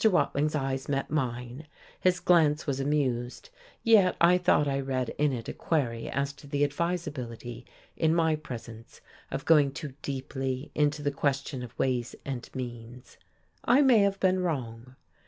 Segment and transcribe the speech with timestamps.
[0.03, 1.67] Watling's eyes met mine;
[1.99, 3.51] his glance was amused,
[3.83, 8.35] yet I thought I read in it a query as to the advisability, in my
[8.35, 13.17] presence, of going too deeply into the question of ways and means.
[13.63, 14.95] I may have been wrong.